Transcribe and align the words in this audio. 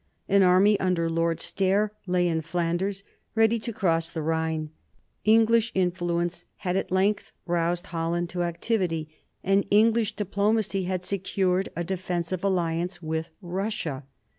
An 0.27 0.41
army, 0.41 0.79
under 0.79 1.07
Lord 1.07 1.39
Stair, 1.41 1.91
lay 2.07 2.27
in 2.27 2.41
Flanders 2.41 3.03
ready 3.35 3.59
to 3.59 3.71
cross 3.71 4.09
the 4.09 4.23
Rhine. 4.23 4.71
English 5.25 5.71
influence 5.75 6.45
had 6.55 6.75
at 6.75 6.91
length 6.91 7.31
roused 7.45 7.85
Holland 7.85 8.27
to 8.31 8.41
activity; 8.41 9.09
and 9.43 9.63
English 9.69 10.15
diplomacy 10.15 10.85
had 10.85 11.05
secured 11.05 11.69
a 11.75 11.83
defensive 11.83 12.43
alliance 12.43 13.03
with 13.03 13.29
Russia. 13.43 14.03